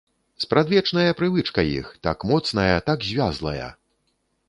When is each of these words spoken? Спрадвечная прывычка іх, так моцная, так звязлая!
Спрадвечная 0.43 1.11
прывычка 1.19 1.67
іх, 1.77 1.93
так 2.09 2.27
моцная, 2.33 2.75
так 2.91 3.09
звязлая! 3.11 3.73